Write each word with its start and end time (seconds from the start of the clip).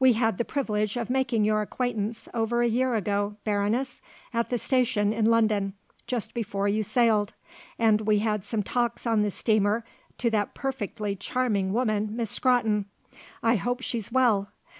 We 0.00 0.14
had 0.14 0.38
the 0.38 0.44
privilege 0.44 0.96
of 0.96 1.08
making 1.08 1.44
your 1.44 1.62
acquaintance 1.62 2.28
over 2.34 2.62
a 2.62 2.66
year 2.68 2.96
ago, 2.96 3.36
Baroness, 3.44 4.02
at 4.34 4.50
the 4.50 4.58
station 4.58 5.12
in 5.12 5.26
London, 5.26 5.72
just 6.08 6.34
before 6.34 6.66
you 6.66 6.82
sailed, 6.82 7.32
and 7.78 8.00
we 8.00 8.18
had 8.18 8.44
some 8.44 8.64
talks 8.64 9.06
on 9.06 9.22
the 9.22 9.30
steamer 9.30 9.84
to 10.16 10.30
that 10.30 10.52
perfectly 10.52 11.14
charming 11.14 11.72
woman, 11.72 12.08
Miss 12.16 12.30
Scrotton. 12.32 12.86
I 13.40 13.54
hope 13.54 13.80
she's 13.80 14.10
well. 14.10 14.48